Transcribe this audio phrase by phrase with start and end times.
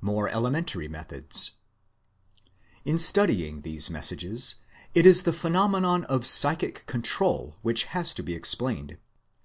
[0.00, 1.52] More Elementary Methods
[2.84, 4.56] In studying these messages,
[4.92, 8.98] it is the phenomenon of psychic control which has to be explained.